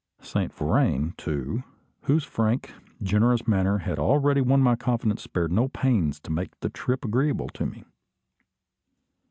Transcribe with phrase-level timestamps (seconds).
[0.23, 1.61] Saint Vrain, too,
[2.05, 6.69] whose frank, generous manner had already won my confidence, spared no pains to make the
[6.71, 7.83] trip agreeable to me.